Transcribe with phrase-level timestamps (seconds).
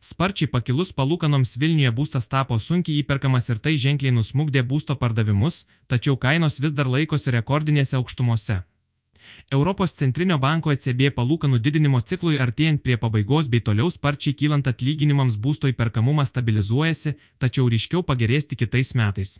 [0.00, 6.16] Sparčiai pakilus palūkanoms Vilniuje būstas tapo sunkiai įperkamas ir tai ženkliai nusmugdė būsto pardavimus, tačiau
[6.16, 8.62] kainos vis dar laikosi rekordinėse aukštumose.
[9.52, 15.36] Europos centrinio banko ECB palūkanų didinimo ciklui artėjant prie pabaigos bei toliau sparčiai kylant atlyginimams
[15.36, 19.36] būsto įperkamumas stabilizuojasi, tačiau ryškiau pagerės tik kitais metais.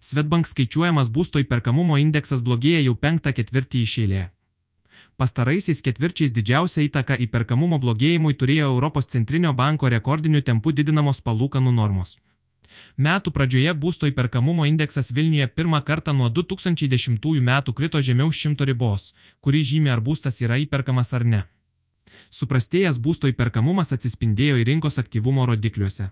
[0.00, 4.30] Svetbank skaičiuojamas būsto įperkamumo indeksas blogėja jau penktą ketvirtį išėlėje.
[5.16, 12.18] Pastaraisiais ketvirčiais didžiausią įtaką įperkamumo blogėjimui turėjo Europos centrinio banko rekordiniu tempu didinamos palūkanų normos.
[13.06, 19.14] Metų pradžioje būsto įperkamumo indeksas Vilniuje pirmą kartą nuo 2010 metų krito žemiau šimto ribos,
[19.40, 21.40] kuri žymė ar būstas yra įperkamas ar ne.
[22.30, 26.10] Suprastėjęs būsto įperkamumas atsispindėjo į rinkos aktyvumo rodikliuose.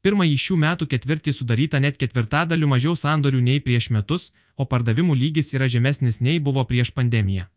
[0.00, 5.52] Pirmąjį šių metų ketvirtį sudaryta net ketvirtadalių mažiau sandorių nei prieš metus, o pardavimų lygis
[5.52, 7.50] yra žemesnis nei buvo prieš pandemiją.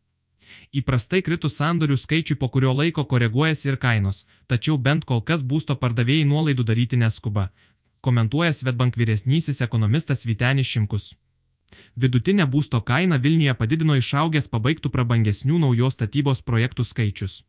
[0.82, 5.76] Įprastai kritus sandorių skaičiui po kurio laiko koreguojasi ir kainos, tačiau bent kol kas būsto
[5.82, 7.50] pardavėjai nuolaidų daryti neskuba,
[8.02, 11.12] komentuoja Svetbank vyresnysis ekonomistas Vitenis Šimkus.
[11.96, 17.44] Vidutinė būsto kaina Vilniuje padidino išaugęs pabaigtų prabangesnių naujos statybos projektų skaičius.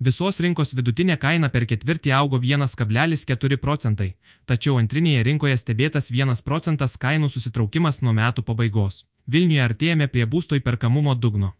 [0.00, 4.08] Visos rinkos vidutinė kaina per ketvirtį augo 1,4 procentai,
[4.46, 9.04] tačiau antrinėje rinkoje stebėtas 1 procentas kainų susitraukimas nuo metų pabaigos.
[9.26, 11.52] Vilniuje artėjame prie būsto įperkamumo dugno.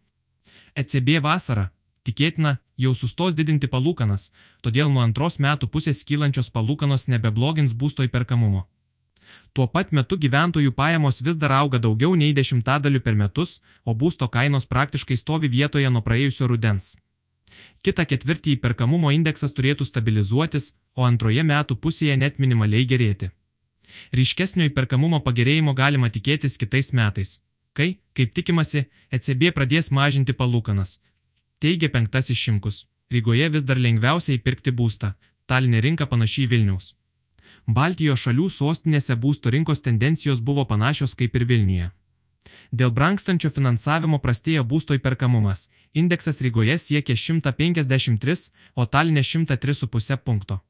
[0.77, 1.69] ECB vasarą,
[2.05, 4.31] tikėtina, jau sustos didinti palūkanas,
[4.65, 8.67] todėl nuo antros metų pusės kylančios palūkanos nebeblogins būsto įperkamumo.
[9.57, 13.57] Tuo pat metu gyventojų pajamos vis dar auga daugiau nei dešimtadalių per metus,
[13.89, 16.93] o būsto kainos praktiškai stovi vietoje nuo praėjusio rudens.
[17.83, 23.33] Kita ketvirtį įperkamumo indeksas turėtų stabilizuotis, o antroje metų pusėje net minimaliai gerėti.
[24.13, 27.39] Ryškesnio įperkamumo pagerėjimo galima tikėtis kitais metais
[27.77, 30.99] kai, kaip tikimasi, ECB pradės mažinti palūkanas.
[31.63, 32.85] Teigia penktasis šimkus.
[33.13, 35.13] Rygoje vis dar lengviausia įpirkti būstą,
[35.47, 36.95] talinė rinka panašiai Vilniaus.
[37.67, 41.91] Baltijos šalių sostinėse būsto rinkos tendencijos buvo panašios kaip ir Vilniuje.
[42.71, 45.69] Dėl brangstančio finansavimo prastėjo būsto įperkamumas.
[45.95, 50.61] Indeksas Rygoje siekė 153, o Talinė 103,5 punkto.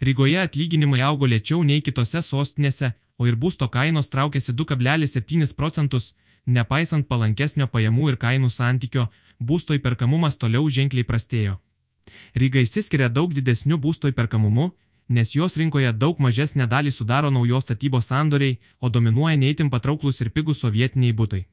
[0.00, 6.14] Rygoje atlyginimai augo lėčiau nei kitose sostinėse, o ir būsto kainos traukėsi 2,7 procentus,
[6.46, 9.08] nepaisant palankesnio pajamų ir kainų santykio,
[9.40, 11.60] būsto įperkamumas toliau ženkliai prastėjo.
[12.36, 14.72] Ryga įsiskiria daug didesniu būsto įperkamumu,
[15.08, 20.30] nes jos rinkoje daug mažesnę dalį sudaro naujos statybos sandoriai, o dominuoja neįtim patrauklus ir
[20.30, 21.44] pigus sovietiniai būtai.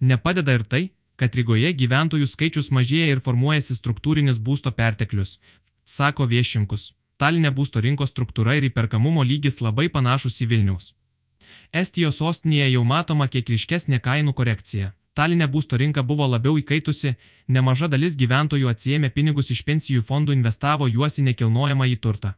[0.00, 0.82] Nepadeda ir tai,
[1.16, 5.38] kad Rygoje gyventojų skaičius mažėja ir formuojasi struktūrinis būsto perteklius,
[5.84, 6.92] sako viešinkus.
[7.16, 10.92] Talinė būsto rinkos struktūra ir įperkamumo lygis labai panašus į Vilniaus.
[11.72, 14.92] Estijos sostinėje jau matoma kiek ryškesnė kainų korekcija.
[15.16, 17.14] Talinė būsto rinka buvo labiau įkaitusi,
[17.48, 22.34] nemaža dalis gyventojų atsiemė pinigus iš pensijų fondų investavo juos į nekilnojamą į turtą.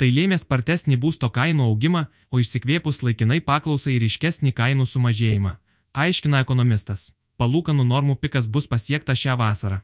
[0.00, 5.52] Tai lėmė spartesnį būsto kainų augimą, o išsikvėpus laikinai paklausai ryškesnį kainų sumažėjimą.
[5.92, 7.12] Aiškina ekonomistas.
[7.38, 9.82] Palūkanų normų pikas bus pasiektas šią vasarą.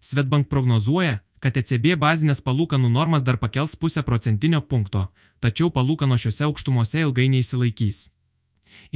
[0.00, 5.08] Svetbank prognozuoja, kad ECB bazinės palūkanų normas dar pakels pusę procentinio punkto,
[5.42, 8.04] tačiau palūkano šiuose aukštumose ilgai neįsilaikys.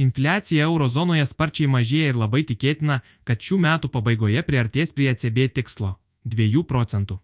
[0.03, 5.97] Infliacija eurozonoje sparčiai mažėja ir labai tikėtina, kad šių metų pabaigoje priartės prie ECB tikslo-
[6.35, 7.19] 2 procentų.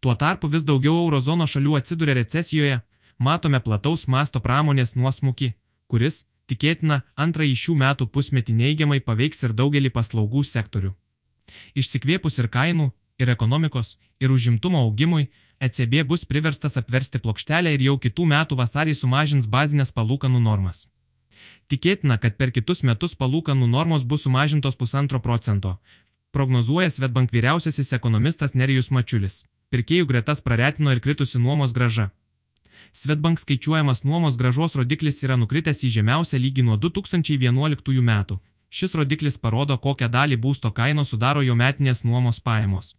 [0.00, 2.80] Tuo tarpu vis daugiau eurozono šalių atsiduria recesijoje,
[3.18, 5.54] matome plataus masto pramonės nuosmukį,
[5.86, 10.92] kuris, tikėtina, antrąjį šių metų pusmetį neigiamai paveiks ir daugelį paslaugų sektorių.
[11.74, 15.28] Išsikvėpus ir kainų, ir ekonomikos, ir užimtumo augimui,
[15.60, 20.86] ECB bus priverstas apversti plokštelę ir jau kitų metų vasarį sumažins bazinės palūkanų normas.
[21.70, 25.76] Tikėtina, kad per kitus metus palūkanų normos bus sumažintos pusantro procento,
[26.32, 29.44] prognozuoja Svetbank vyriausiasis ekonomistas Nerijus Mačiulis.
[29.72, 32.10] Pirkėjų gretas praretino ir kritusi nuomos graža.
[32.92, 38.40] Svetbank skaičiuojamas nuomos gražos rodiklis yra nukritęs į žemiausią lygį nuo 2011 metų.
[38.72, 42.96] Šis rodiklis parodo, kokią dalį būsto kaino sudaro jo metinės nuomos pajamos.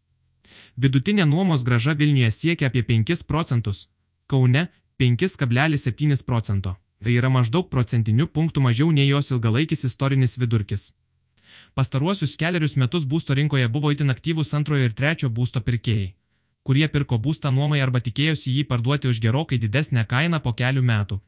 [0.77, 3.87] Vidutinė nuomos graža Vilniuje siekia apie 5 procentus,
[4.27, 4.67] Kaune
[4.99, 6.77] 5,7 procento.
[7.03, 10.93] Tai yra maždaug procentinių punktų mažiau nei jos ilgalaikis istorinis vidurkis.
[11.75, 16.13] Pastaruosius keliarius metus būsto rinkoje buvo itin aktyvus antrojo ir trečio būsto pirkėjai,
[16.63, 21.19] kurie pirko būstą nuomai arba tikėjosi jį parduoti už gerokai didesnę kainą po kelių metų.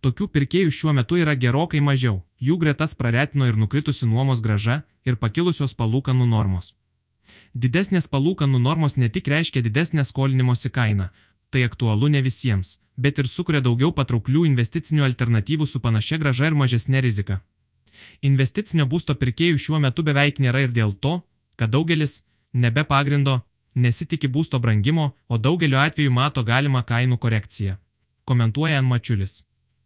[0.00, 5.20] Tokių pirkėjų šiuo metu yra gerokai mažiau, jų gretas praretino ir nukritusi nuomos graža ir
[5.20, 6.72] pakilusios palūkanų normos.
[7.54, 11.08] Didesnės palūkanų normos ne tik reiškia didesnę skolinimosi kainą,
[11.50, 16.58] tai aktualu ne visiems, bet ir sukuria daugiau patrauklių investicinių alternatyvų su panašia graža ir
[16.62, 17.40] mažesnė rizika.
[18.30, 21.20] Investicinio būsto pirkėjų šiuo metu beveik nėra ir dėl to,
[21.56, 23.40] kad daugelis, nebe pagrindo,
[23.74, 27.76] nesitiki būsto brangimo, o daugeliu atveju mato galimą kainų korekciją.
[28.24, 28.88] Komentuoja N.
[28.90, 29.44] Mačiulis.